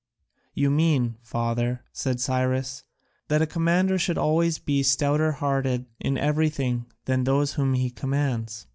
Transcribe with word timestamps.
"You 0.55 0.71
mean, 0.71 1.17
father," 1.21 1.83
said 1.93 2.19
Cyrus, 2.19 2.83
"that 3.27 3.43
a 3.43 3.45
commander 3.45 3.99
should 3.99 4.17
always 4.17 4.57
be 4.57 4.81
stouter 4.81 5.33
hearted 5.33 5.85
in 5.99 6.17
everything 6.17 6.87
than 7.05 7.23
those 7.25 7.53
whom 7.53 7.75
he 7.75 7.91
commands." 7.91 8.65